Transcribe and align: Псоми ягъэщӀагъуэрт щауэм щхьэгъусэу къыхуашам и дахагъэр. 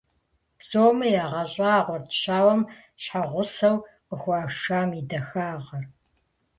Псоми 0.57 1.09
ягъэщӀагъуэрт 1.23 2.09
щауэм 2.19 2.61
щхьэгъусэу 3.01 3.77
къыхуашам 4.07 4.89
и 4.99 5.01
дахагъэр. 5.09 5.83